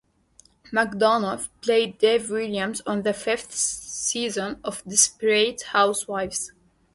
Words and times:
McDonough 0.73 1.47
played 1.61 1.99
Dave 1.99 2.31
Williams 2.31 2.81
on 2.87 3.03
the 3.03 3.13
fifth 3.13 3.53
season 3.53 4.59
of 4.63 4.83
"Desperate 4.83 5.61
Housewives". 5.61 6.51